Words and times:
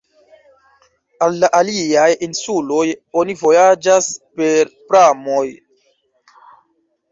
Al 1.25 1.35
la 1.43 1.49
aliaj 1.57 2.05
insuloj 2.29 2.81
oni 3.23 3.37
vojaĝas 3.43 4.09
per 4.41 4.75
pramoj. 4.89 5.47